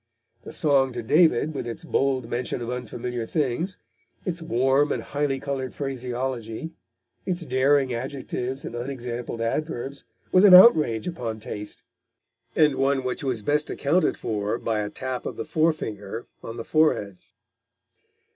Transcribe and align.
The 0.41 0.51
Song 0.51 0.93
to 0.93 1.03
David, 1.03 1.53
with 1.53 1.67
its 1.67 1.83
bold 1.83 2.27
mention 2.27 2.59
of 2.59 2.71
unfamiliar 2.71 3.27
things, 3.27 3.77
its 4.25 4.41
warm 4.41 4.91
and 4.91 5.03
highly 5.03 5.39
coloured 5.39 5.75
phraseology, 5.75 6.73
its 7.23 7.45
daring 7.45 7.93
adjectives 7.93 8.65
and 8.65 8.73
unexampled 8.73 9.41
adverbs, 9.41 10.03
was 10.31 10.43
an 10.43 10.55
outrage 10.55 11.05
upon 11.05 11.39
taste, 11.39 11.83
and 12.55 12.77
one 12.77 13.03
which 13.03 13.23
was 13.23 13.43
best 13.43 13.69
accounted 13.69 14.17
for 14.17 14.57
by 14.57 14.81
the 14.81 14.89
tap 14.89 15.27
of 15.27 15.37
the 15.37 15.45
forefinger 15.45 16.25
on 16.41 16.57
the 16.57 16.65
forehead. 16.65 17.17